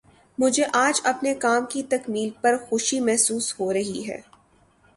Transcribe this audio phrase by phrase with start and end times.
[0.37, 4.19] مجھے آج اپنے کام کی تکمیل پر خوشی محسوس ہو رہی ہے